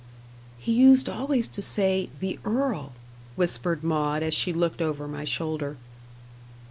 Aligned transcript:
("He 0.57 0.71
used 0.73 1.07
always 1.07 1.47
to 1.49 1.61
say 1.61 2.07
'the 2.19 2.39
earl,'" 2.43 2.93
whispered 3.35 3.83
Maud, 3.83 4.23
as 4.23 4.33
she 4.33 4.51
looked 4.51 4.81
over 4.81 5.07
my 5.07 5.25
shoulder.) 5.25 5.77